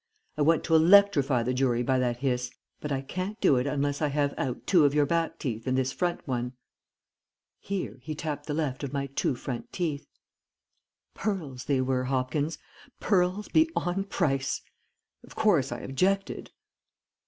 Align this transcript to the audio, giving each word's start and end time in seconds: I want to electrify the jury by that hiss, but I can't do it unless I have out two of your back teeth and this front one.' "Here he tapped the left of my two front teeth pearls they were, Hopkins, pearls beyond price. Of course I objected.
I 0.35 0.41
want 0.41 0.63
to 0.63 0.73
electrify 0.73 1.43
the 1.43 1.53
jury 1.53 1.83
by 1.83 1.99
that 1.99 2.17
hiss, 2.17 2.49
but 2.79 2.91
I 2.91 3.01
can't 3.01 3.39
do 3.39 3.55
it 3.57 3.67
unless 3.67 4.01
I 4.01 4.07
have 4.07 4.33
out 4.35 4.65
two 4.65 4.83
of 4.83 4.95
your 4.95 5.05
back 5.05 5.37
teeth 5.37 5.67
and 5.67 5.77
this 5.77 5.91
front 5.91 6.27
one.' 6.27 6.53
"Here 7.59 7.99
he 8.01 8.15
tapped 8.15 8.47
the 8.47 8.55
left 8.55 8.83
of 8.83 8.93
my 8.93 9.05
two 9.05 9.35
front 9.35 9.71
teeth 9.71 10.07
pearls 11.13 11.65
they 11.65 11.81
were, 11.81 12.05
Hopkins, 12.05 12.57
pearls 12.99 13.47
beyond 13.49 14.09
price. 14.09 14.63
Of 15.23 15.35
course 15.35 15.71
I 15.71 15.81
objected. 15.81 16.49